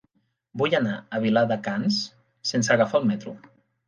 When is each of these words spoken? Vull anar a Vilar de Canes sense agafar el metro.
Vull 0.59 0.75
anar 0.77 0.93
a 0.99 1.19
Vilar 1.25 1.43
de 1.51 1.57
Canes 1.67 1.99
sense 2.53 2.73
agafar 2.77 3.03
el 3.03 3.07
metro. 3.11 3.35